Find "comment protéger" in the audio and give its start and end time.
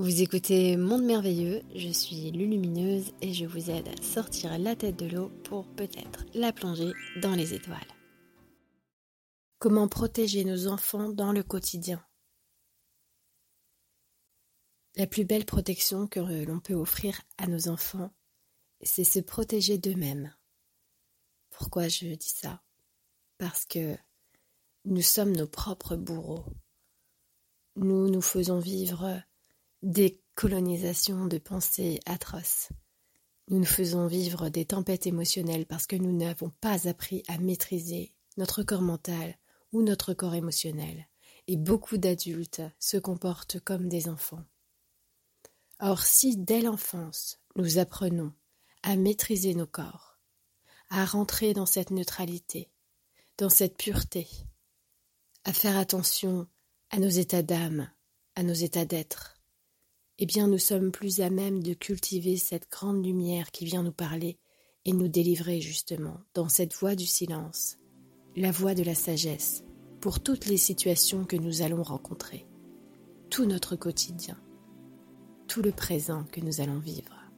9.58-10.44